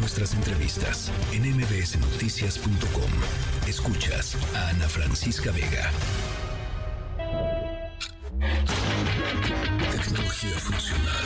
nuestras 0.00 0.34
entrevistas 0.34 1.12
en 1.32 1.42
mbsnoticias.com. 1.56 3.10
Escuchas 3.68 4.36
a 4.54 4.68
Ana 4.70 4.88
Francisca 4.88 5.52
Vega. 5.52 5.90
Tecnología 9.92 10.58
funcional 10.58 11.24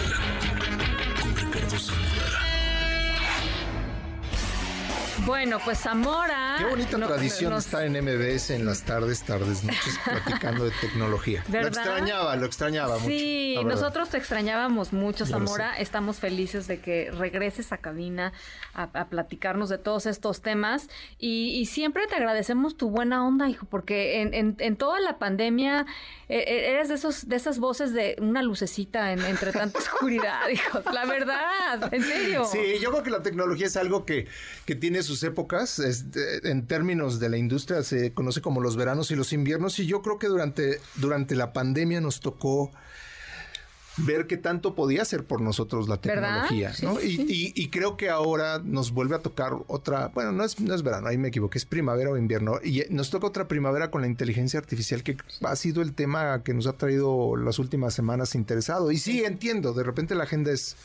con 1.23 1.37
Ricardo 1.37 1.79
Zamora. 1.79 2.24
Bueno, 5.21 5.59
pues 5.65 5.79
Zamora. 5.79 6.57
Qué 6.59 6.65
bonita 6.65 6.99
tradición 6.99 7.53
estar 7.55 7.85
en 7.85 7.93
MBS 7.93 8.51
en 8.51 8.67
las 8.67 8.83
tardes, 8.83 9.23
tardes, 9.23 9.65
noches, 9.65 9.99
platicando 10.05 10.65
de 10.65 10.73
tecnología. 10.81 11.45
Lo 11.51 11.67
extrañaba, 11.67 12.37
lo 12.37 12.47
extrañaba 12.47 12.99
mucho. 12.99 13.09
Sí, 13.09 13.57
nosotros 13.65 14.11
te 14.11 14.19
extrañábamos 14.19 14.93
mucho, 14.93 15.25
Zamora. 15.25 15.77
Estamos 15.79 16.19
felices 16.19 16.67
de 16.67 16.81
que 16.81 17.11
regreses 17.13 17.73
a 17.73 17.79
cabina 17.79 18.33
a, 18.75 19.07
platicarnos 19.07 19.69
de 19.69 19.79
todos 19.79 20.07
estos 20.07 20.43
temas. 20.43 20.89
Y, 21.19 21.65
siempre 21.67 22.07
te 22.07 22.17
agradecemos 22.17 22.77
tu 22.77 22.91
buena 22.91 23.27
onda, 23.27 23.49
hijo, 23.49 23.67
porque 23.67 24.23
en, 24.23 24.77
toda 24.77 25.01
la 25.01 25.19
pandemia 25.19 25.87
eh, 26.29 26.45
eh, 26.47 26.71
eres 26.73 26.89
de 26.89 26.95
esos, 26.97 27.29
de 27.29 27.37
esas 27.37 27.59
voces 27.59 27.93
de 27.93 28.17
una 28.21 28.43
lucecita 28.43 29.13
entre 29.13 29.53
tanta 29.53 29.79
oscuridad, 29.79 30.49
hijo. 30.49 30.83
La 30.93 31.07
verdad, 31.07 31.93
en 31.93 32.03
serio. 32.03 32.45
Sí, 32.45 32.59
yo 32.81 32.91
creo 32.91 33.03
que 33.03 33.11
la 33.11 33.23
tecnología 33.23 33.67
es 33.67 33.77
algo 33.77 34.05
que, 34.05 34.27
que 34.67 34.75
tiene 34.75 35.03
sus 35.05 35.23
épocas, 35.23 35.81
en 36.43 36.67
términos 36.67 37.21
de 37.21 37.29
la 37.29 37.37
industria 37.37 37.83
se 37.83 38.13
conoce 38.13 38.41
como 38.41 38.61
los 38.61 38.77
veranos 38.77 39.11
y 39.11 39.17
los 39.17 39.33
inviernos 39.33 39.79
y 39.79 39.87
yo 39.87 40.03
creo 40.03 40.19
que 40.19 40.27
durante, 40.27 40.81
durante 40.97 41.37
la 41.37 41.53
pandemia 41.53 42.01
nos 42.01 42.21
tocó 42.21 42.73
ver 43.99 44.27
qué 44.27 44.37
tanto 44.37 44.75
podía 44.75 45.03
hacer 45.03 45.25
por 45.25 45.41
nosotros 45.41 45.89
la 45.89 45.99
tecnología, 45.99 46.73
¿no? 46.83 46.99
y, 47.01 47.69
creo 47.71 47.97
que 47.97 48.11
ahora 48.11 48.61
nos 48.63 48.93
vuelve 48.93 49.15
a 49.15 49.21
tocar 49.21 49.53
otra, 49.69 50.09
bueno, 50.09 50.33
no 50.33 50.45
es, 50.45 50.59
no 50.61 50.75
es 50.75 50.83
verano, 50.83 51.09
ahí 51.09 51.19
me 51.19 51.29
equivoqué, 51.29 51.59
es 51.59 51.65
primavera 51.65 52.11
o 52.11 52.17
invierno, 52.17 52.59
y 52.63 52.83
nos 52.91 53.11
toca 53.11 53.27
otra 53.27 53.47
primavera 53.47 53.91
con 53.91 54.01
la 54.03 54.09
inteligencia 54.09 54.59
artificial, 54.59 55.03
que 55.03 55.17
ha 55.43 55.57
sido 55.57 55.83
el 55.83 55.95
tema 55.95 56.43
que 56.43 56.55
nos 56.55 56.67
ha 56.67 56.73
traído 56.73 57.37
las 57.37 57.59
últimas 57.59 57.95
semanas 57.95 58.35
interesado. 58.35 58.91
Y 58.91 58.99
sí, 58.99 59.25
entiendo, 59.25 59.73
de 59.73 59.85
repente 59.85 60.15
la 60.15 60.25
agenda 60.25 60.51
es 60.51 60.77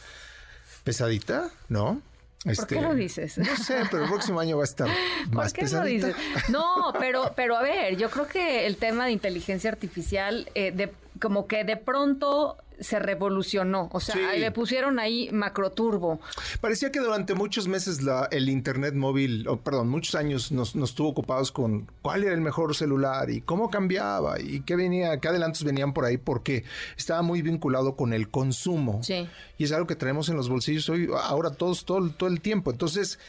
pesadita, 0.83 1.49
¿no? 1.67 2.01
¿Por 2.43 2.55
qué 2.67 2.75
este, 2.75 2.81
lo 2.81 2.95
dices? 2.95 3.37
No 3.37 3.57
sé, 3.57 3.83
pero 3.91 4.03
el 4.03 4.09
próximo 4.09 4.39
año 4.39 4.55
va 4.57 4.63
a 4.63 4.65
estar 4.65 4.87
más 5.31 5.53
¿Por 5.53 5.67
qué 5.67 5.75
Lo 5.75 5.83
dices? 5.83 6.15
No, 6.47 6.93
pero, 6.97 7.33
pero 7.35 7.57
a 7.57 7.61
ver, 7.61 7.97
yo 7.97 8.09
creo 8.09 8.27
que 8.27 8.65
el 8.65 8.77
tema 8.77 9.05
de 9.05 9.11
inteligencia 9.11 9.69
artificial, 9.69 10.49
eh, 10.55 10.71
de, 10.71 10.89
como 11.19 11.47
que 11.47 11.63
de 11.63 11.77
pronto 11.77 12.57
se 12.79 12.99
revolucionó. 12.99 13.89
O 13.91 13.99
sea, 13.99 14.33
le 14.33 14.51
pusieron 14.51 14.99
ahí 14.99 15.29
macroturbo. 15.31 16.19
Parecía 16.61 16.91
que 16.91 16.99
durante 16.99 17.35
muchos 17.35 17.67
meses 17.67 18.01
la, 18.01 18.27
el 18.31 18.49
Internet 18.49 18.95
móvil, 18.95 19.45
perdón, 19.63 19.89
muchos 19.89 20.15
años 20.15 20.51
nos, 20.51 20.75
nos 20.75 20.95
tuvo 20.95 21.09
ocupados 21.09 21.51
con 21.51 21.91
cuál 22.01 22.23
era 22.23 22.33
el 22.33 22.41
mejor 22.41 22.75
celular 22.75 23.29
y 23.29 23.41
cómo 23.41 23.69
cambiaba 23.69 24.39
y 24.39 24.61
qué 24.61 24.75
venía, 24.75 25.19
qué 25.19 25.27
adelantos 25.27 25.63
venían 25.63 25.93
por 25.93 26.05
ahí, 26.05 26.17
porque 26.17 26.63
estaba 26.97 27.21
muy 27.21 27.41
vinculado 27.41 27.95
con 27.95 28.13
el 28.13 28.29
consumo. 28.29 29.03
Sí. 29.03 29.27
Y 29.57 29.65
es 29.65 29.71
algo 29.71 29.87
que 29.87 29.95
traemos 29.95 30.29
en 30.29 30.37
los 30.37 30.49
bolsillos 30.49 30.89
hoy, 30.89 31.09
ahora 31.23 31.51
todos, 31.51 31.85
todo, 31.85 32.09
todo 32.11 32.29
el 32.29 32.41
tiempo. 32.41 32.71
Entonces, 32.71 33.19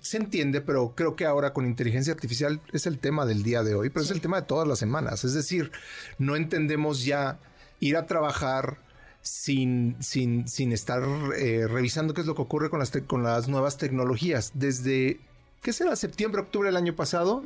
se 0.00 0.16
entiende, 0.16 0.60
pero 0.60 0.94
creo 0.94 1.16
que 1.16 1.24
ahora 1.24 1.52
con 1.52 1.66
inteligencia 1.66 2.12
artificial 2.12 2.60
es 2.72 2.86
el 2.86 2.98
tema 2.98 3.26
del 3.26 3.42
día 3.42 3.62
de 3.62 3.74
hoy, 3.74 3.90
pero 3.90 4.04
es 4.04 4.10
el 4.10 4.20
tema 4.20 4.40
de 4.40 4.46
todas 4.46 4.66
las 4.68 4.78
semanas. 4.78 5.24
Es 5.24 5.34
decir, 5.34 5.70
no 6.18 6.36
entendemos 6.36 7.04
ya 7.04 7.38
ir 7.80 7.96
a 7.96 8.06
trabajar 8.06 8.78
sin, 9.22 9.96
sin, 10.00 10.48
sin 10.48 10.72
estar 10.72 11.02
eh, 11.36 11.66
revisando 11.68 12.12
qué 12.12 12.20
es 12.20 12.26
lo 12.26 12.34
que 12.34 12.42
ocurre 12.42 12.70
con 12.70 12.80
las, 12.80 12.90
con 13.06 13.22
las 13.22 13.48
nuevas 13.48 13.78
tecnologías. 13.78 14.52
Desde, 14.54 15.20
¿qué 15.62 15.72
será? 15.72 15.96
Septiembre, 15.96 16.42
octubre 16.42 16.68
del 16.68 16.76
año 16.76 16.94
pasado, 16.94 17.42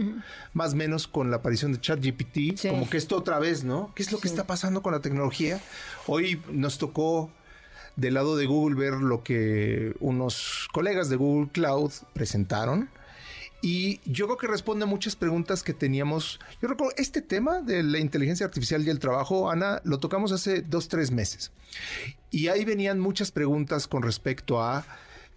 más 0.52 0.72
o 0.72 0.76
menos 0.76 1.06
con 1.06 1.30
la 1.30 1.36
aparición 1.36 1.72
de 1.72 1.80
ChatGPT, 1.80 2.68
como 2.68 2.88
que 2.88 2.96
esto 2.96 3.16
otra 3.16 3.38
vez, 3.38 3.62
¿no? 3.62 3.92
¿Qué 3.94 4.02
es 4.02 4.10
lo 4.10 4.18
que 4.18 4.28
está 4.28 4.46
pasando 4.46 4.82
con 4.82 4.92
la 4.92 5.00
tecnología? 5.00 5.60
Hoy 6.06 6.40
nos 6.50 6.78
tocó 6.78 7.30
del 7.96 8.14
lado 8.14 8.36
de 8.36 8.46
Google 8.46 8.76
ver 8.76 8.94
lo 8.94 9.22
que 9.22 9.94
unos 10.00 10.68
colegas 10.72 11.08
de 11.08 11.16
Google 11.16 11.50
Cloud 11.52 11.90
presentaron 12.12 12.88
y 13.62 14.00
yo 14.04 14.26
creo 14.26 14.36
que 14.36 14.46
responde 14.46 14.84
a 14.84 14.86
muchas 14.86 15.16
preguntas 15.16 15.62
que 15.62 15.72
teníamos. 15.72 16.38
Yo 16.60 16.68
recuerdo 16.68 16.94
este 16.98 17.22
tema 17.22 17.62
de 17.62 17.82
la 17.82 17.98
inteligencia 17.98 18.46
artificial 18.46 18.86
y 18.86 18.90
el 18.90 18.98
trabajo, 18.98 19.50
Ana, 19.50 19.80
lo 19.84 19.98
tocamos 19.98 20.30
hace 20.32 20.62
dos, 20.62 20.88
tres 20.88 21.10
meses. 21.10 21.50
Y 22.30 22.48
ahí 22.48 22.64
venían 22.64 23.00
muchas 23.00 23.32
preguntas 23.32 23.88
con 23.88 24.02
respecto 24.02 24.62
a 24.62 24.86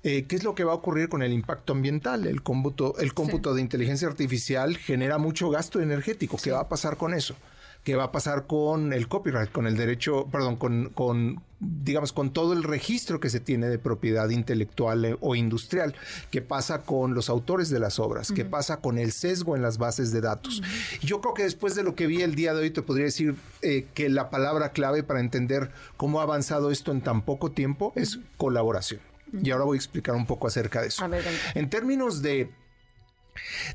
eh, 0.04 0.26
qué 0.28 0.36
es 0.36 0.44
lo 0.44 0.54
que 0.54 0.64
va 0.64 0.74
a 0.74 0.76
ocurrir 0.76 1.10
con 1.10 1.24
el 1.24 1.32
impacto 1.34 1.74
ambiental. 1.74 2.28
El 2.28 2.44
cómputo, 2.44 2.98
el 3.00 3.14
cómputo 3.14 3.54
de 3.54 3.62
inteligencia 3.62 4.08
artificial 4.08 4.78
genera 4.78 5.18
mucho 5.18 5.50
gasto 5.50 5.82
energético. 5.82 6.38
¿Qué 6.38 6.52
va 6.52 6.62
a 6.62 6.70
pasar 6.70 6.98
con 6.98 7.14
eso? 7.14 7.36
Qué 7.84 7.96
va 7.96 8.06
a 8.06 8.12
pasar 8.12 8.46
con 8.46 8.94
el 8.94 9.08
copyright, 9.08 9.52
con 9.52 9.66
el 9.66 9.78
derecho, 9.78 10.28
perdón, 10.32 10.58
con, 10.58 10.90
con, 10.90 11.42
digamos, 11.60 12.14
con 12.14 12.32
todo 12.32 12.54
el 12.54 12.64
registro 12.64 13.20
que 13.20 13.30
se 13.30 13.40
tiene 13.40 13.68
de 13.68 13.80
propiedad 13.80 14.30
intelectual 14.30 15.06
eh, 15.06 15.18
o 15.22 15.36
industrial, 15.36 15.96
qué 16.30 16.42
pasa 16.42 16.84
con 16.84 17.14
los 17.14 17.30
autores 17.30 17.70
de 17.70 17.80
las 17.80 18.00
obras, 18.00 18.32
qué 18.32 18.46
pasa 18.46 18.78
con 18.78 18.98
el 18.98 19.12
sesgo 19.12 19.56
en 19.56 19.62
las 19.62 19.78
bases 19.78 20.12
de 20.12 20.22
datos. 20.22 20.62
Yo 21.02 21.22
creo 21.22 21.34
que 21.34 21.44
después 21.44 21.76
de 21.76 21.84
lo 21.84 21.96
que 21.96 22.08
vi 22.08 22.22
el 22.22 22.36
día 22.36 22.54
de 22.54 22.62
hoy, 22.62 22.72
te 22.72 22.82
podría 22.82 23.06
decir 23.06 23.36
eh, 23.62 23.88
que 23.94 24.10
la 24.10 24.30
palabra 24.30 24.72
clave 24.72 25.04
para 25.04 25.20
entender 25.20 25.72
cómo 25.98 26.20
ha 26.20 26.24
avanzado 26.24 26.72
esto 26.72 26.92
en 26.92 27.02
tan 27.02 27.22
poco 27.22 27.52
tiempo 27.52 27.94
es 27.96 28.20
colaboración. 28.38 29.02
Y 29.32 29.52
ahora 29.52 29.66
voy 29.66 29.78
a 29.78 29.80
explicar 29.80 30.16
un 30.16 30.26
poco 30.26 30.48
acerca 30.48 30.82
de 30.82 30.88
eso. 30.88 31.08
en 31.54 31.70
términos 31.70 32.22
de, 32.24 32.50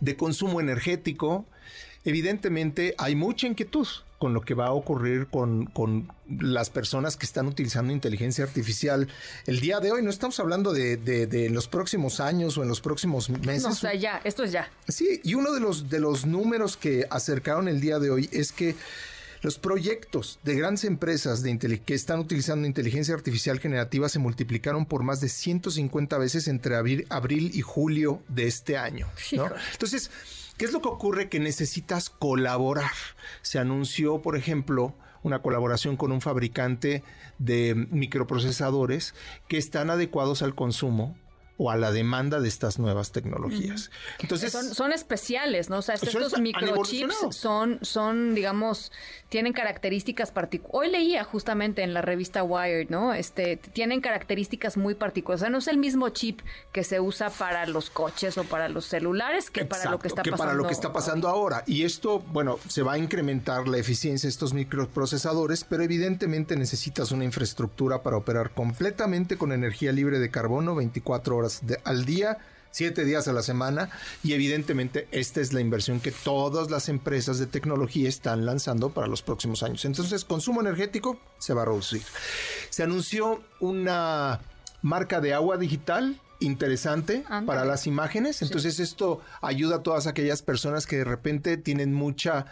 de 0.01 0.17
consumo 0.17 0.61
energético, 0.61 1.47
evidentemente 2.05 2.95
hay 2.99 3.15
mucha 3.15 3.47
inquietud 3.47 3.87
con 4.19 4.33
lo 4.33 4.41
que 4.41 4.55
va 4.55 4.69
a 4.69 4.73
ocurrir 4.73 5.27
con, 5.27 6.09
las 6.41 6.71
personas 6.71 7.17
que 7.17 7.27
están 7.27 7.47
utilizando 7.47 7.93
inteligencia 7.93 8.45
artificial 8.45 9.09
el 9.47 9.61
día 9.61 9.81
de 9.81 9.93
hoy. 9.93 10.03
No 10.03 10.09
estamos 10.09 10.41
hablando 10.41 10.73
de, 10.73 11.49
los 11.53 11.69
próximos 11.69 12.21
años 12.21 12.57
o 12.57 12.63
en 12.63 12.69
los 12.69 12.81
próximos 12.81 13.29
meses. 13.29 13.65
No, 13.65 13.71
o 13.71 13.75
sea, 13.75 13.95
ya, 13.95 14.21
esto 14.25 14.45
es 14.45 14.53
ya. 14.53 14.71
Sí, 14.89 15.21
y 15.23 15.35
uno 15.35 15.53
de 15.53 15.61
los, 15.61 15.91
de 15.91 16.01
los 16.01 16.25
números 16.25 16.77
que 16.77 17.07
acercaron 17.11 17.69
el 17.69 17.81
día 17.81 17.99
de 17.99 18.11
hoy 18.11 18.31
es 18.33 18.53
que 18.53 18.75
los 19.43 19.59
proyectos 19.59 20.39
de 20.43 20.55
grandes 20.55 20.85
empresas 20.85 21.43
de 21.43 21.59
que 21.85 21.93
están 21.93 22.19
utilizando 22.19 22.67
inteligencia 22.67 23.15
artificial 23.15 23.61
generativa 23.61 24.09
se 24.09 24.19
multiplicaron 24.19 24.87
por 24.87 25.03
más 25.03 25.21
de 25.21 25.29
150 25.29 26.17
veces 26.17 26.49
entre 26.49 26.77
abril, 26.77 27.07
abril 27.11 27.51
y 27.53 27.61
julio 27.61 28.23
de 28.29 28.47
este 28.47 28.79
año. 28.79 29.07
Entonces, 29.73 30.11
¿Qué 30.57 30.65
es 30.67 30.73
lo 30.73 30.81
que 30.81 30.89
ocurre? 30.89 31.29
Que 31.29 31.41
necesitas 31.41 32.11
colaborar. 32.11 32.93
Se 33.43 33.59
anunció, 33.59 34.23
por 34.23 34.37
ejemplo, 34.37 34.95
una 35.25 35.43
colaboración 35.43 35.97
con 35.97 36.13
un 36.13 36.21
fabricante 36.21 37.03
de 37.39 37.75
microprocesadores 37.91 39.15
que 39.49 39.57
están 39.57 39.91
adecuados 39.91 40.43
al 40.43 40.55
consumo 40.55 41.17
o 41.57 41.71
a 41.71 41.77
la 41.77 41.93
demanda 41.93 42.41
de 42.41 42.49
estas 42.49 42.79
nuevas 42.79 43.13
tecnologías. 43.13 43.91
Entonces 44.19 44.53
son, 44.53 44.93
especiales, 44.93 45.71
¿no? 45.71 45.79
O 45.79 45.83
sea, 45.83 45.95
estos 45.95 46.39
microchips 46.41 47.15
son, 47.31 47.79
son, 47.83 48.35
digamos, 48.35 48.91
tienen 49.29 49.53
características 49.53 50.33
particulares. 50.33 50.75
Hoy 50.75 50.91
leía 50.91 51.25
justamente 51.25 51.83
en 51.83 51.95
la 51.95 52.03
revista 52.03 52.43
Wired, 52.43 52.91
¿no? 52.91 53.15
Este, 53.15 53.57
tienen 53.57 54.01
características 54.01 54.77
muy 54.77 54.95
particulares. 54.95 55.43
O 55.43 55.45
sea, 55.45 55.51
no 55.51 55.59
es 55.59 55.69
el 55.69 55.77
mismo 55.77 56.09
chip 56.09 56.41
que 56.73 56.83
se 56.83 56.99
usa 56.99 57.31
para 57.31 57.67
los 57.67 57.91
coches 57.91 58.37
o 58.37 58.45
para 58.45 58.69
los 58.69 58.87
celulares 58.87 59.51
que 59.51 59.65
para 59.65 59.91
lo 59.91 59.99
que 59.99 60.09
está 60.09 60.23
pasando. 60.23 60.39
para 60.39 60.55
lo 60.55 60.67
que 60.67 60.73
está 60.73 60.93
pasando 60.93 61.29
ahora. 61.29 61.63
Y 61.67 61.85
esto, 61.85 62.19
bueno, 62.19 62.59
se 62.69 62.83
va 62.83 62.95
a 62.95 62.99
incrementar 62.99 63.69
la 63.69 63.79
eficiencia 63.79 64.27
de 64.27 64.31
estos 64.31 64.55
microprocesadores, 64.55 65.65
pero 65.65 65.85
evidentemente 65.85 66.57
necesitas 66.57 67.13
una 67.13 67.25
infraestructura 67.25 68.03
para 68.03 68.17
operar 68.17 68.51
completamente 68.51 69.37
con 69.37 69.53
energía 69.53 69.93
libre 69.93 70.19
de 70.19 70.31
carbono 70.31 70.75
24 70.75 71.37
horas 71.37 71.44
al 71.85 72.05
día, 72.05 72.39
siete 72.71 73.05
días 73.05 73.29
a 73.29 73.33
la 73.33 73.43
semana 73.43 73.91
y 74.23 74.33
evidentemente 74.33 75.07
esta 75.13 75.41
es 75.41 75.53
la 75.53 75.61
inversión 75.61 76.01
que 76.01 76.11
todas 76.11 76.71
las 76.71 76.89
empresas 76.89 77.39
de 77.39 77.47
tecnología 77.47 78.09
están 78.09 78.45
lanzando 78.47 78.91
para 78.91 79.07
los 79.07 79.23
próximos 79.23 79.63
años. 79.63 79.85
Entonces, 79.85 80.25
consumo 80.25 80.61
energético 80.61 81.21
se 81.39 81.55
va 81.55 81.63
a 81.63 81.67
reducir. 81.67 82.03
Se 82.71 82.83
anunció 82.83 83.43
una 83.61 84.41
marca 84.83 85.21
de 85.21 85.35
agua 85.35 85.57
digital 85.57 86.21
interesante 86.41 87.25
para 87.47 87.65
las 87.65 87.87
imágenes. 87.87 88.43
Entonces 88.43 88.81
esto 88.81 89.21
ayuda 89.41 89.77
a 89.77 89.83
todas 89.83 90.07
aquellas 90.07 90.43
personas 90.43 90.87
que 90.87 90.99
de 90.99 91.05
repente 91.05 91.57
tienen 91.57 91.95
mucha 91.95 92.47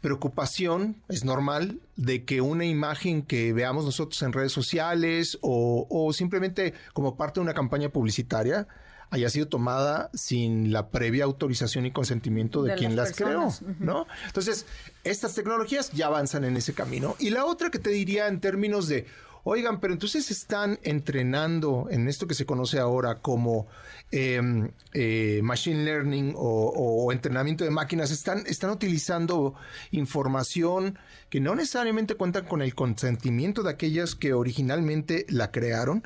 preocupación, 0.00 1.02
es 1.08 1.24
normal, 1.24 1.80
de 1.96 2.24
que 2.24 2.40
una 2.40 2.64
imagen 2.64 3.22
que 3.22 3.52
veamos 3.52 3.84
nosotros 3.84 4.22
en 4.22 4.32
redes 4.32 4.52
sociales 4.52 5.38
o, 5.40 6.10
simplemente 6.12 6.74
como 6.92 7.16
parte 7.16 7.40
de 7.40 7.44
una 7.44 7.54
campaña 7.54 7.88
publicitaria 7.88 8.68
haya 9.10 9.30
sido 9.30 9.48
tomada 9.48 10.10
sin 10.12 10.70
la 10.70 10.90
previa 10.90 11.24
autorización 11.24 11.86
y 11.86 11.92
consentimiento 11.92 12.62
de, 12.62 12.74
quien 12.74 12.94
las 12.94 13.12
creó, 13.12 13.48
¿no? 13.78 14.06
Entonces, 14.26 14.66
estas 15.02 15.34
tecnologías 15.34 15.90
ya 15.92 16.06
avanzan 16.08 16.44
en 16.44 16.56
ese 16.58 16.74
camino. 16.74 17.16
Y 17.18 17.30
la 17.30 17.46
otra 17.46 17.70
que 17.70 17.78
te 17.78 17.88
diría 17.88 18.28
en 18.28 18.40
términos 18.40 18.86
de 18.86 19.06
oigan, 19.48 19.80
pero 19.80 19.94
entonces 19.94 20.30
están 20.30 20.78
entrenando 20.82 21.88
en 21.90 22.06
esto 22.06 22.26
que 22.26 22.34
se 22.34 22.44
conoce 22.44 22.78
ahora 22.78 23.16
como 23.16 23.66
em, 24.10 24.70
eh, 24.92 25.40
machine 25.42 25.84
learning 25.84 26.34
o, 26.36 27.10
entrenamiento 27.12 27.64
de 27.64 27.70
máquinas, 27.70 28.10
están, 28.10 28.44
están 28.46 28.70
utilizando 28.70 29.54
información 29.90 30.98
que 31.30 31.40
no 31.40 31.54
necesariamente 31.54 32.14
cuentan 32.14 32.44
con 32.44 32.60
el 32.60 32.74
consentimiento 32.74 33.62
de 33.62 33.70
aquellas 33.70 34.14
que 34.14 34.34
originalmente 34.34 35.24
la 35.30 35.50
crearon. 35.50 36.02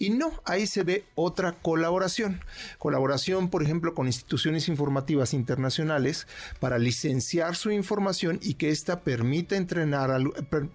Y 0.00 0.08
no, 0.08 0.32
ahí 0.46 0.66
se 0.66 0.82
ve 0.82 1.04
otra 1.14 1.52
colaboración. 1.52 2.40
Colaboración, 2.78 3.50
por 3.50 3.62
ejemplo, 3.62 3.94
con 3.94 4.06
instituciones 4.06 4.66
informativas 4.66 5.34
internacionales 5.34 6.26
para 6.58 6.78
licenciar 6.78 7.54
su 7.54 7.70
información 7.70 8.38
y 8.40 8.54
que 8.54 8.70
ésta 8.70 9.00
permita 9.00 9.56
entrenar, 9.56 10.10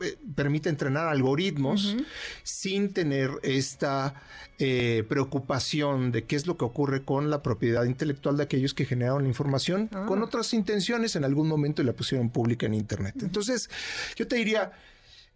eh, 0.03 0.17
permita 0.35 0.69
entrenar 0.69 1.07
algoritmos 1.07 1.97
sin 2.43 2.93
tener 2.93 3.31
esta 3.41 4.13
eh, 4.59 5.03
preocupación 5.09 6.11
de 6.11 6.25
qué 6.25 6.35
es 6.35 6.45
lo 6.45 6.55
que 6.55 6.65
ocurre 6.65 7.03
con 7.03 7.31
la 7.31 7.41
propiedad 7.41 7.85
intelectual 7.85 8.37
de 8.37 8.43
aquellos 8.43 8.75
que 8.75 8.85
generaron 8.85 9.23
la 9.23 9.29
información 9.29 9.89
ah. 9.91 10.05
con 10.07 10.21
otras 10.21 10.53
intenciones 10.53 11.15
en 11.15 11.23
algún 11.23 11.47
momento 11.47 11.81
y 11.81 11.85
la 11.85 11.93
pusieron 11.93 12.29
pública 12.29 12.67
en 12.67 12.75
Internet. 12.75 13.15
Entonces, 13.23 13.71
yo 14.15 14.27
te 14.27 14.35
diría, 14.35 14.71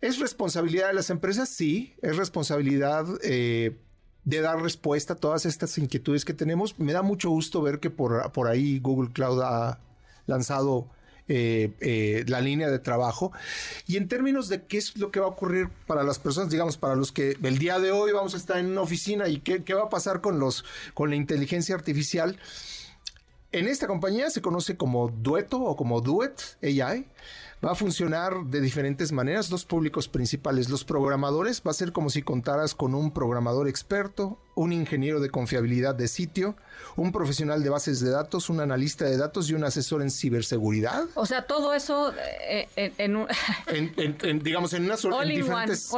¿Es 0.01 0.19
responsabilidad 0.19 0.88
de 0.88 0.94
las 0.94 1.10
empresas? 1.10 1.50
Sí, 1.50 1.94
es 2.01 2.16
responsabilidad 2.16 3.06
eh, 3.22 3.78
de 4.24 4.42
dar 4.42 4.62
respuesta 4.62 5.13
a 5.13 5.18
todas 5.18 5.46
estas 5.46 5.78
inquietudes 5.78 6.24
que 6.24 6.34
tenemos. 6.34 6.80
Me 6.80 6.94
da 6.94 7.01
mucho 7.01 7.30
gusto 7.30 7.62
ver 7.62 7.80
que 7.80 7.90
por, 7.90 8.31
por 8.31 8.48
ahí 8.48 8.80
Google 8.80 9.12
Cloud 9.12 9.42
ha 9.42 9.80
lanzado 10.25 10.90
eh, 11.31 11.74
eh, 11.81 12.24
la 12.28 12.42
línea 12.42 12.72
de 12.72 12.80
trabajo. 12.80 13.31
Y 13.86 13.98
en 13.98 14.07
términos 14.07 14.50
de 14.50 14.63
qué 14.66 14.78
es 14.78 14.98
lo 14.98 15.12
que 15.12 15.19
va 15.19 15.28
a 15.28 15.30
ocurrir 15.30 15.69
para 15.86 16.04
las 16.04 16.18
personas, 16.18 16.50
digamos, 16.50 16.78
para 16.78 16.95
los 16.95 17.12
que 17.12 17.38
el 17.44 17.60
día 17.60 17.78
de 17.78 17.92
hoy 17.92 18.12
vamos 18.12 18.34
a 18.34 18.38
estar 18.38 18.57
en 18.57 18.66
una 18.66 18.81
oficina 18.81 19.28
y 19.28 19.40
qué, 19.40 19.63
qué 19.63 19.75
va 19.75 19.84
a 19.84 19.90
pasar 19.90 20.22
con, 20.22 20.40
los, 20.40 20.66
con 20.95 21.12
la 21.12 21.16
inteligencia 21.16 21.75
artificial. 21.75 22.40
En 23.51 23.68
esta 23.68 23.88
compañía 23.88 24.30
se 24.30 24.44
conoce 24.44 24.78
como 24.78 25.07
Dueto 25.10 25.60
o 25.60 25.75
como 25.75 26.01
Duet 26.01 26.40
AI 26.62 27.07
va 27.66 27.72
a 27.72 27.75
funcionar 27.75 28.46
de 28.46 28.62
diferentes 28.62 29.12
maneras. 29.12 29.50
Dos 29.50 29.66
públicos 29.66 30.07
principales. 30.07 30.69
Los 30.69 30.84
programadores 30.84 31.63
va 31.66 31.72
a 31.72 31.74
ser 31.74 31.92
como 31.92 32.12
si 32.12 32.22
contaras 32.22 32.75
con 32.75 32.94
un 32.94 33.12
programador 33.12 33.68
experto, 33.68 34.38
un 34.59 34.73
ingeniero 34.73 35.21
de 35.21 35.29
confiabilidad 35.29 35.95
de 35.95 36.09
sitio, 36.09 36.57
un 36.97 37.13
profesional 37.13 37.63
de 37.63 37.69
bases 37.69 38.01
de 38.01 38.09
datos, 38.09 38.50
un 38.50 38.59
analista 38.59 39.06
de 39.06 39.15
datos 39.15 39.50
y 39.50 39.53
un 39.53 39.63
asesor 39.63 40.01
en 40.01 40.11
ciberseguridad. 40.11 41.06
O 41.15 41.25
sea, 41.25 41.47
todo 41.47 41.73
eso 41.73 42.13
eh, 42.45 42.67
en, 42.97 43.25
en, 43.67 44.39
digamos, 44.44 44.73
en 44.73 44.83
una 44.83 44.95
all 44.95 45.29
diferentes 45.29 45.89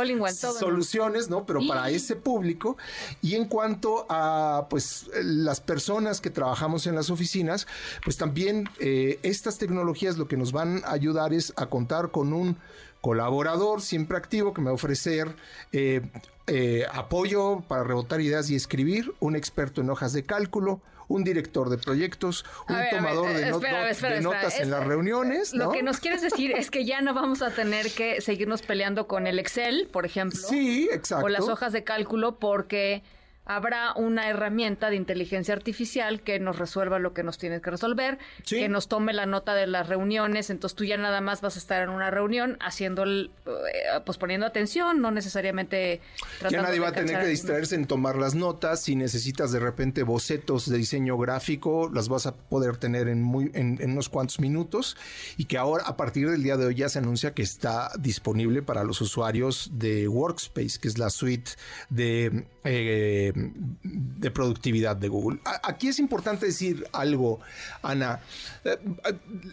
soluciones, 0.60 1.28
¿no? 1.28 1.44
Pero 1.44 1.62
para 1.68 1.90
ese 1.90 2.16
público. 2.16 2.78
Y 3.24 3.34
en 3.34 3.46
cuanto 3.46 4.06
a, 4.10 4.68
pues, 4.70 5.10
las 5.24 5.60
personas 5.60 6.22
que 6.22 6.30
trabajamos 6.30 6.86
en 6.86 6.94
las 6.94 7.10
oficinas, 7.10 7.66
pues 8.04 8.18
también 8.18 8.70
eh, 8.80 9.18
estas 9.24 9.58
tecnologías 9.58 10.20
lo 10.20 10.28
que 10.28 10.38
nos 10.38 10.52
van 10.52 10.84
a 10.86 10.92
ayudar 10.92 11.34
es 11.34 11.52
a 11.56 11.66
contar 11.66 12.12
con 12.12 12.32
un 12.32 12.58
colaborador 13.02 13.82
siempre 13.82 14.18
activo 14.18 14.54
que 14.54 14.62
me 14.62 14.66
va 14.66 14.72
a 14.72 14.76
ofrecer 14.76 15.36
eh, 15.72 16.02
eh, 16.48 16.86
apoyo 16.92 17.62
para 17.68 17.84
rebotar 17.84 18.22
ideas 18.22 18.50
y 18.50 18.56
escribir, 18.56 19.14
un 19.20 19.36
experto 19.36 19.82
en 19.82 19.90
hojas 19.90 20.14
de 20.14 20.24
cálculo, 20.24 20.82
un 21.08 21.24
director 21.24 21.70
de 21.70 21.78
proyectos, 21.78 22.46
un 22.70 22.78
tomador 22.90 23.34
de, 23.34 23.52
notas 24.22 24.60
en 24.60 24.72
las 24.72 24.86
reuniones. 24.86 25.54
Lo 25.54 25.72
que 25.72 25.84
nos 25.84 26.00
quieres 26.00 26.22
decir 26.22 26.52
es 26.52 26.72
que 26.72 26.86
ya 26.86 27.02
no 27.02 27.14
vamos 27.14 27.42
a 27.42 27.52
tener 27.52 27.92
que 27.92 28.22
seguirnos 28.22 28.62
peleando 28.62 29.08
con 29.08 29.28
el 29.28 29.40
Excel, 29.40 29.90
por 29.92 30.06
ejemplo. 30.06 30.40
Sí, 30.40 30.90
exacto. 30.92 31.26
O 31.26 31.30
las 31.30 31.48
hojas 31.50 31.74
de 31.74 31.84
cálculo 31.84 32.40
porque 32.40 33.04
habrá 33.56 33.94
una 33.96 34.30
herramienta 34.30 34.90
de 34.90 34.96
inteligencia 34.96 35.54
artificial 35.54 36.22
que 36.22 36.40
nos 36.40 36.58
resuelva 36.58 37.00
lo 37.00 37.14
que 37.14 37.24
nos 37.24 37.38
tiene 37.38 37.62
que 37.62 37.72
resolver, 37.72 38.18
que 38.48 38.70
nos 38.70 38.88
tome 38.88 39.14
la 39.14 39.26
nota 39.26 39.54
de 39.54 39.68
las 39.68 39.88
reuniones, 39.88 40.50
entonces 40.50 40.76
tú 40.76 40.86
ya 40.86 40.98
nada 40.98 41.22
más 41.22 41.42
vas 41.42 41.56
a 41.56 41.60
estar 41.60 41.84
en 41.84 41.90
una 41.90 42.12
reunión 42.12 42.58
haciendo, 42.62 43.04
el, 43.04 43.32
eh, 43.46 44.00
pues 44.06 44.18
poniendo 44.18 44.46
atención, 44.46 45.02
no 45.02 45.12
necesariamente 45.12 46.02
Ya 46.50 46.62
nadie 46.62 46.80
va 46.80 46.90
a 46.90 46.94
tener 46.94 47.22
que 47.22 47.28
distraerse 47.28 47.76
en 47.76 47.86
tomar 47.86 48.16
las 48.16 48.36
notas, 48.36 48.82
si 48.82 48.96
necesitas 48.96 49.52
de 49.52 49.60
repente 49.60 50.04
bocetos 50.04 50.70
de 50.70 50.78
diseño 50.78 51.18
gráfico, 51.18 51.90
las 51.94 52.10
vas 52.10 52.26
a 52.26 52.36
poder 52.36 52.78
tener 52.78 53.08
en, 53.08 53.22
muy, 53.22 53.52
en, 53.54 53.80
unos 53.92 54.10
cuantos 54.10 54.40
minutos. 54.40 54.98
Y 55.38 55.46
que 55.46 55.58
ahora 55.58 55.84
a 55.86 55.98
partir 55.98 56.30
del 56.30 56.44
día 56.44 56.58
de 56.58 56.66
hoy 56.66 56.76
ya 56.76 56.90
se 56.90 57.00
anuncia 57.00 57.34
que 57.34 57.42
está 57.42 57.92
disponible 58.00 58.62
para 58.62 58.84
los 58.84 59.02
usuarios 59.02 59.72
de 59.74 60.08
Workspace, 60.08 60.80
que 60.80 60.88
es 60.88 60.98
la 60.98 61.10
suite 61.10 61.52
de... 61.90 62.46
Eh, 62.64 63.34
de 63.84 64.32
productividad 64.32 64.96
de 64.96 65.08
Google. 65.08 65.40
Aquí 65.64 65.88
es 65.88 66.00
importante 66.00 66.46
decir 66.46 66.88
algo, 66.92 67.40
Ana. 67.82 68.20
Eh, 68.64 68.78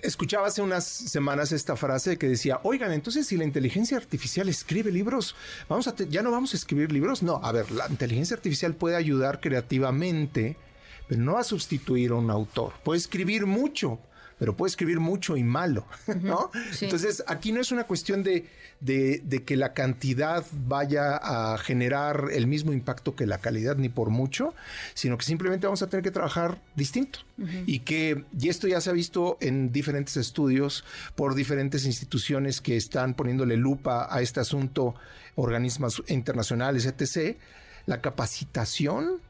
escuchaba 0.02 0.46
hace 0.46 0.62
unas 0.62 0.85
semanas 0.85 1.52
esta 1.52 1.76
frase 1.76 2.19
que 2.19 2.29
decía, 2.29 2.61
oigan, 2.62 2.93
entonces 2.93 3.26
si 3.26 3.37
la 3.37 3.44
inteligencia 3.44 3.96
artificial 3.96 4.49
escribe 4.49 4.90
libros, 4.90 5.35
vamos 5.69 5.88
a 5.88 5.94
ya 5.96 6.23
no 6.23 6.31
vamos 6.31 6.55
a 6.55 6.56
escribir 6.56 6.93
libros. 6.93 7.23
No, 7.23 7.40
a 7.43 7.52
ver, 7.52 7.70
la 7.70 7.87
inteligencia 7.88 8.37
artificial 8.37 8.75
puede 8.75 8.96
ayudar 8.96 9.40
creativamente, 9.40 10.56
pero 11.08 11.20
no 11.20 11.34
va 11.34 11.41
a 11.41 11.44
sustituir 11.44 12.11
a 12.11 12.17
un 12.17 12.31
autor. 12.31 12.75
Puede 12.84 12.99
escribir 12.99 13.46
mucho, 13.46 13.99
pero 14.38 14.56
puede 14.56 14.70
escribir 14.70 15.00
mucho 15.00 15.37
y 15.37 15.43
malo, 15.43 15.87
¿no? 16.20 16.50
Entonces, 16.81 17.25
aquí 17.26 17.52
no 17.52 17.61
es 17.61 17.73
una 17.73 17.85
cuestión 17.85 18.23
de, 18.23 18.46
de, 18.81 19.43
que 19.44 19.56
la 19.56 19.73
cantidad 19.75 20.44
vaya 20.67 21.17
a 21.17 21.58
generar 21.58 22.29
el 22.32 22.46
mismo 22.46 22.73
impacto 22.73 23.14
que 23.17 23.26
la 23.26 23.38
calidad, 23.38 23.76
ni 23.76 23.88
por 23.88 24.11
mucho, 24.11 24.55
sino 24.94 25.19
que 25.19 25.25
simplemente 25.25 25.67
vamos 25.67 25.82
a 25.82 25.88
tener 25.88 26.02
que 26.02 26.11
trabajar 26.11 26.61
distinto. 26.75 27.20
Y 27.67 27.81
que, 27.81 28.25
y 28.38 28.49
esto 28.49 28.67
ya 28.67 28.81
se 28.81 28.90
ha 28.90 28.93
visto 28.93 29.38
en 29.40 29.70
diferentes 29.70 30.17
estudios 30.17 30.84
por 31.14 31.37
diferentes 31.37 31.87
instituciones 31.87 32.61
que 32.61 32.76
están 32.76 33.14
poniéndole 33.14 33.56
lupa 33.56 34.08
a 34.11 34.20
este 34.23 34.41
asunto, 34.41 34.96
organismos 35.37 36.02
internacionales, 36.08 36.84
etc., 36.84 37.37
la 37.87 38.00
capacitación 38.00 39.20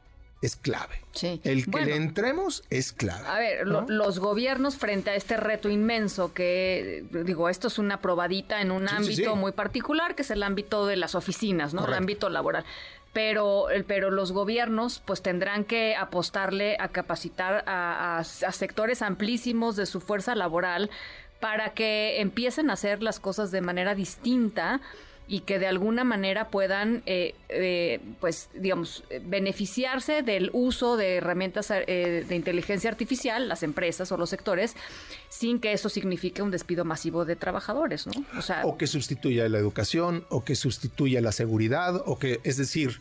es 0.41 0.55
clave. 0.55 1.01
Sí. 1.11 1.41
El 1.43 1.69
que 1.69 1.81
le 1.81 1.95
entremos 1.95 2.63
es 2.69 2.93
clave. 2.93 3.27
A 3.27 3.39
ver, 3.39 3.67
los 3.67 4.19
gobiernos 4.19 4.77
frente 4.77 5.09
a 5.09 5.15
este 5.15 5.37
reto 5.37 5.69
inmenso 5.69 6.33
que, 6.33 7.03
digo, 7.25 7.49
esto 7.49 7.67
es 7.67 7.77
una 7.77 7.99
probadita 7.99 8.61
en 8.61 8.71
un 8.71 8.87
ámbito 8.87 9.35
muy 9.35 9.51
particular, 9.51 10.15
que 10.15 10.21
es 10.21 10.31
el 10.31 10.43
ámbito 10.43 10.85
de 10.85 10.95
las 10.95 11.15
oficinas, 11.15 11.73
¿no? 11.73 11.85
El 11.85 11.93
ámbito 11.93 12.29
laboral. 12.29 12.63
Pero, 13.11 13.65
pero 13.87 14.11
los 14.11 14.31
gobiernos 14.31 15.01
pues 15.03 15.21
tendrán 15.23 15.65
que 15.65 15.95
apostarle 15.95 16.77
a 16.79 16.89
capacitar 16.89 17.63
a 17.67 18.23
sectores 18.23 19.01
amplísimos 19.01 19.75
de 19.75 19.87
su 19.87 19.99
fuerza 19.99 20.35
laboral 20.35 20.89
para 21.39 21.73
que 21.73 22.21
empiecen 22.21 22.69
a 22.69 22.73
hacer 22.73 23.01
las 23.01 23.19
cosas 23.19 23.51
de 23.51 23.61
manera 23.61 23.95
distinta 23.95 24.79
y 25.29 25.41
que 25.41 25.59
de 25.59 25.67
alguna 25.67 26.03
manera 26.03 26.49
puedan, 26.49 27.03
eh, 27.05 27.35
eh, 27.49 27.99
pues, 28.19 28.49
digamos, 28.55 29.03
beneficiarse 29.25 30.23
del 30.23 30.49
uso 30.53 30.97
de 30.97 31.17
herramientas 31.17 31.69
eh, 31.69 32.25
de 32.27 32.35
inteligencia 32.35 32.89
artificial, 32.89 33.47
las 33.47 33.61
empresas 33.61 34.11
o 34.11 34.17
los 34.17 34.31
sectores, 34.31 34.75
sin 35.29 35.59
que 35.59 35.71
eso 35.71 35.87
signifique 35.87 36.41
un 36.41 36.49
despido 36.49 36.83
masivo 36.83 37.25
de 37.25 37.35
trabajadores, 37.35 38.07
¿no? 38.07 38.13
O, 38.63 38.75
que 38.75 38.87
sustituya 38.87 39.47
la 39.49 39.59
educación, 39.59 40.25
o 40.29 40.43
que 40.43 40.55
sustituya 40.55 41.21
la 41.21 41.31
seguridad, 41.31 42.01
o 42.07 42.17
que, 42.17 42.39
es 42.43 42.57
decir, 42.57 42.99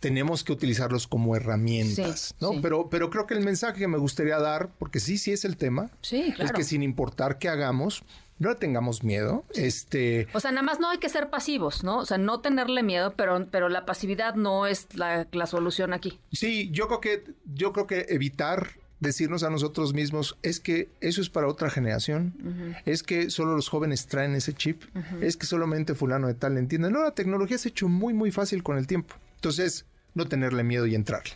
tenemos 0.00 0.44
que 0.44 0.52
utilizarlos 0.52 1.06
como 1.06 1.34
herramientas, 1.34 2.34
¿no? 2.40 2.60
Pero, 2.62 2.88
pero 2.88 3.10
creo 3.10 3.26
que 3.26 3.34
el 3.34 3.44
mensaje 3.44 3.80
que 3.80 3.88
me 3.88 3.98
gustaría 3.98 4.38
dar, 4.38 4.70
porque 4.78 5.00
sí, 5.00 5.18
sí 5.18 5.32
es 5.32 5.44
el 5.44 5.56
tema, 5.56 5.90
es 6.10 6.52
que 6.52 6.64
sin 6.64 6.82
importar 6.82 7.38
qué 7.38 7.48
hagamos, 7.48 8.04
no 8.38 8.56
tengamos 8.56 9.02
miedo. 9.02 9.44
Este. 9.54 10.28
O 10.32 10.40
sea, 10.40 10.52
nada 10.52 10.62
más 10.62 10.80
no 10.80 10.88
hay 10.90 10.98
que 10.98 11.08
ser 11.08 11.30
pasivos, 11.30 11.82
¿no? 11.82 11.98
O 11.98 12.06
sea, 12.06 12.18
no 12.18 12.40
tenerle 12.40 12.82
miedo, 12.82 13.14
pero, 13.16 13.48
pero 13.50 13.68
la 13.68 13.84
pasividad 13.84 14.34
no 14.34 14.66
es 14.66 14.86
la, 14.94 15.26
solución 15.46 15.92
aquí. 15.92 16.20
Sí, 16.32 16.70
yo 16.70 16.86
creo 16.86 17.00
que, 17.00 17.24
yo 17.54 17.72
creo 17.72 17.86
que 17.86 18.06
evitar 18.10 18.68
decirnos 19.00 19.44
a 19.44 19.50
nosotros 19.50 19.94
mismos 19.94 20.36
es 20.42 20.58
que 20.58 20.90
eso 21.00 21.20
es 21.20 21.30
para 21.30 21.46
otra 21.46 21.70
generación, 21.70 22.76
es 22.84 23.04
que 23.04 23.30
solo 23.30 23.54
los 23.54 23.68
jóvenes 23.68 24.08
traen 24.08 24.34
ese 24.34 24.52
chip, 24.54 24.82
es 25.20 25.36
que 25.36 25.46
solamente 25.46 25.94
fulano 25.94 26.26
de 26.26 26.34
tal 26.34 26.58
entiende. 26.58 26.90
No, 26.90 27.02
la 27.02 27.12
tecnología 27.12 27.58
se 27.58 27.68
ha 27.68 27.70
hecho 27.70 27.88
muy, 27.88 28.14
muy 28.14 28.30
fácil 28.30 28.62
con 28.62 28.76
el 28.76 28.86
tiempo. 28.86 29.14
Entonces, 29.36 29.86
no 30.14 30.26
tenerle 30.26 30.64
miedo 30.64 30.86
y 30.86 30.94
entrarle. 30.94 31.32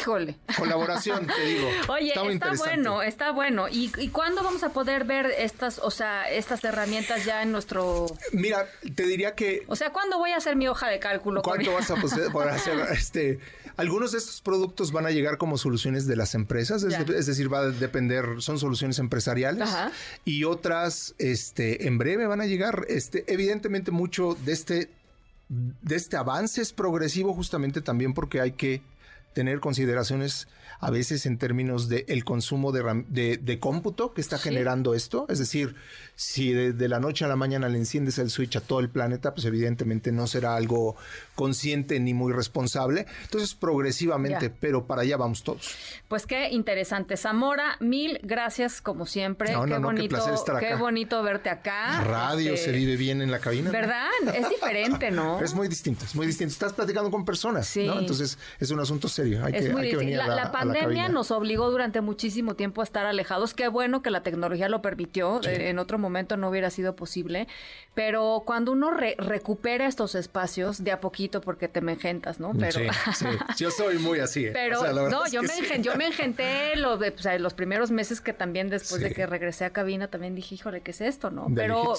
Híjole. 0.00 0.36
Colaboración, 0.58 1.26
te 1.26 1.40
digo. 1.46 1.68
Oye, 1.88 2.12
está, 2.32 2.52
bueno, 2.54 3.02
está 3.02 3.30
bueno. 3.30 3.66
¿Y, 3.70 3.90
cuándo 4.08 4.42
vamos 4.42 4.62
a 4.62 4.70
poder 4.70 5.04
ver 5.04 5.26
estas, 5.38 5.78
o 5.78 5.90
sea, 5.90 6.28
estas 6.28 6.64
herramientas 6.64 7.24
ya 7.24 7.42
en 7.42 7.52
nuestro... 7.52 8.06
Mira, 8.32 8.66
te 8.94 9.04
diría 9.04 9.34
que... 9.34 9.62
O 9.68 9.76
sea, 9.76 9.92
¿cuándo 9.92 10.18
voy 10.18 10.32
a 10.32 10.36
hacer 10.36 10.56
mi 10.56 10.66
hoja 10.66 10.88
de 10.88 10.98
cálculo? 10.98 11.42
¿Cuánto 11.42 11.72
vas 11.72 11.90
a 11.90 11.96
poder 11.96 12.48
hacer? 12.50 12.78
Este, 12.90 13.38
algunos 13.76 14.12
de 14.12 14.18
estos 14.18 14.40
productos 14.40 14.90
van 14.90 15.06
a 15.06 15.10
llegar 15.10 15.38
como 15.38 15.56
soluciones 15.56 16.06
de 16.06 16.16
las 16.16 16.34
empresas, 16.34 16.82
es, 16.82 17.26
decir, 17.26 17.52
va 17.52 17.60
a 17.60 17.66
depender, 17.70 18.24
son 18.38 18.58
soluciones 18.58 18.98
empresariales. 18.98 19.68
Y 20.24 20.44
otras, 20.44 21.14
este, 21.18 21.86
en 21.86 21.98
breve 21.98 22.26
van 22.26 22.40
a 22.40 22.46
llegar, 22.46 22.86
este, 22.88 23.24
evidentemente 23.28 23.90
mucho 23.90 24.36
de 24.44 24.52
este 24.52 24.88
de 25.48 25.96
este 25.96 26.16
avance 26.16 26.60
es 26.60 26.72
progresivo 26.72 27.32
justamente 27.32 27.80
también 27.80 28.14
porque 28.14 28.40
hay 28.40 28.52
que 28.52 28.82
tener 29.36 29.60
consideraciones 29.60 30.48
a 30.80 30.90
veces 30.90 31.26
en 31.26 31.36
términos 31.36 31.90
de 31.90 32.06
el 32.08 32.24
consumo 32.24 32.72
de, 32.72 33.36
de, 33.36 33.58
cómputo 33.60 34.14
que 34.14 34.22
está 34.22 34.38
generando 34.38 34.94
esto. 34.94 35.26
Es 35.28 35.38
decir, 35.38 35.74
si 36.14 36.52
de, 36.52 36.88
la 36.88 37.00
noche 37.00 37.26
a 37.26 37.28
la 37.28 37.36
mañana 37.36 37.68
le 37.68 37.76
enciendes 37.76 38.18
el 38.18 38.30
switch 38.30 38.56
a 38.56 38.62
todo 38.62 38.80
el 38.80 38.88
planeta, 38.88 39.34
pues 39.34 39.44
evidentemente 39.44 40.10
no 40.10 40.26
será 40.26 40.56
algo 40.56 40.96
consciente 41.34 42.00
ni 42.00 42.14
muy 42.14 42.32
responsable. 42.32 43.06
Entonces, 43.24 43.54
progresivamente, 43.54 44.48
pero 44.48 44.86
para 44.86 45.02
allá 45.02 45.18
vamos 45.18 45.42
todos. 45.42 45.74
Pues 46.08 46.26
qué 46.26 46.48
interesante. 46.50 47.18
Zamora, 47.18 47.76
mil 47.80 48.18
gracias 48.22 48.80
como 48.80 49.04
siempre. 49.04 49.48
qué 49.48 49.78
bonito, 49.78 50.16
qué, 50.60 50.74
bonito 50.76 51.22
verte 51.22 51.50
acá. 51.50 52.02
Radio 52.04 52.54
este, 52.54 52.66
se 52.66 52.72
vive 52.72 52.96
bien 52.96 53.20
en 53.20 53.30
la 53.30 53.38
cabina. 53.38 53.70
¿Verdad? 53.70 54.08
Es 54.34 54.48
diferente, 54.48 55.10
¿no? 55.10 55.40
es 55.44 55.54
muy 55.54 55.68
distinto, 55.68 56.06
es 56.06 56.14
muy 56.14 56.26
distinto. 56.26 56.52
Estás 56.52 56.72
platicando 56.72 57.10
con 57.10 57.26
personas, 57.26 57.66
sí. 57.66 57.86
¿no? 57.86 57.98
Entonces, 57.98 58.38
es 58.58 58.70
un 58.70 58.80
asunto 58.80 59.08
serio. 59.08 59.25
Hay, 59.34 59.52
que, 59.52 59.96
venir 59.96 60.16
la, 60.16 60.28
la 60.28 60.52
pandemia 60.52 61.08
nos 61.08 61.30
obligó 61.30 61.70
durante 61.70 62.00
muchísimo 62.00 62.54
tiempo 62.54 62.80
a 62.80 62.84
estar 62.84 63.06
alejados. 63.06 63.54
Qué 63.54 63.68
bueno 63.68 64.02
que 64.02 64.10
la 64.10 64.22
tecnología 64.22 64.68
lo 64.68 64.82
permitió. 64.82 65.40
Eh, 65.44 65.68
en 65.70 65.78
otro 65.78 65.98
momento 65.98 66.36
no 66.36 66.48
hubiera 66.48 66.70
sido 66.70 66.96
posible. 66.96 67.48
Pero 67.94 68.42
cuando 68.46 68.72
uno 68.72 68.90
recupera 68.90 69.86
estos 69.86 70.14
espacios 70.14 70.84
de 70.84 70.92
a 70.92 71.00
poquito, 71.00 71.40
porque 71.40 71.68
te 71.68 71.80
me 71.80 71.92
engentas, 71.92 72.40
¿no? 72.40 72.52
Pero... 72.58 72.92
Sí, 73.14 73.26
Yo 73.58 73.70
soy 73.70 73.98
muy 73.98 74.20
así. 74.20 74.46
¿eh? 74.46 74.50
Pero 74.52 74.82
no, 75.08 75.26
yo, 75.28 75.42
me 75.42 75.82
yo 75.82 75.96
me 75.96 76.06
engenté 76.06 76.76
los, 76.76 77.00
los 77.38 77.54
primeros 77.54 77.90
meses 77.90 78.20
que 78.20 78.32
también 78.32 78.68
después 78.68 79.00
de 79.00 79.12
que 79.12 79.26
regresé 79.26 79.64
a 79.64 79.70
cabina 79.70 80.08
también 80.08 80.34
dije, 80.34 80.54
híjole, 80.54 80.80
¿qué 80.82 80.90
es 80.90 81.00
esto? 81.00 81.30
¿No? 81.30 81.46
pero, 81.54 81.94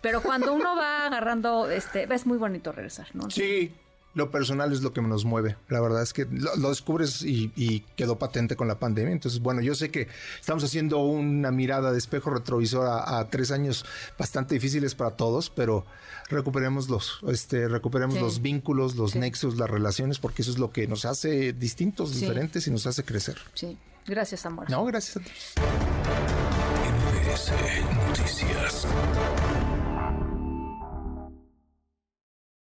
pero 0.00 0.22
cuando 0.22 0.52
uno 0.52 0.76
va 0.76 1.06
agarrando, 1.06 1.70
este, 1.70 2.12
es 2.12 2.26
muy 2.26 2.38
bonito 2.38 2.72
regresar, 2.72 3.06
¿no? 3.14 3.30
Sí, 3.30 3.72
lo 4.18 4.30
personal 4.30 4.72
es 4.72 4.82
lo 4.82 4.92
que 4.92 5.00
nos 5.00 5.24
mueve. 5.24 5.56
La 5.68 5.80
verdad 5.80 6.02
es 6.02 6.12
que 6.12 6.26
lo, 6.26 6.68
descubres 6.68 7.22
y, 7.22 7.80
quedó 7.96 8.18
patente 8.18 8.56
con 8.56 8.68
la 8.68 8.78
pandemia. 8.78 9.12
Entonces, 9.12 9.40
bueno, 9.40 9.62
yo 9.62 9.74
sé 9.74 9.90
que 9.90 10.08
estamos 10.38 10.64
haciendo 10.64 10.98
una 10.98 11.50
mirada 11.52 11.92
de 11.92 11.98
espejo 11.98 12.30
retrovisor 12.30 12.86
a, 12.86 13.24
tres 13.30 13.50
años 13.52 13.86
bastante 14.18 14.54
difíciles 14.54 14.94
para 14.94 15.12
todos, 15.12 15.50
pero 15.50 15.86
recuperemos 16.28 16.88
los, 16.88 17.20
este, 17.28 17.68
recuperemos 17.68 18.20
los 18.20 18.42
vínculos, 18.42 18.96
los 18.96 19.14
nexos, 19.14 19.56
las 19.56 19.70
relaciones, 19.70 20.18
porque 20.18 20.42
eso 20.42 20.50
es 20.50 20.58
lo 20.58 20.72
que 20.72 20.86
nos 20.88 21.04
hace 21.04 21.52
distintos, 21.52 22.14
diferentes 22.14 22.66
y 22.66 22.70
nos 22.70 22.86
hace 22.86 23.04
crecer. 23.04 23.38
Sí. 23.54 23.78
Gracias, 24.06 24.46
amor. 24.46 24.68
No, 24.70 24.84
gracias 24.86 25.18
a 25.18 25.20
ti. 25.20 25.30
Noticias. 28.08 28.86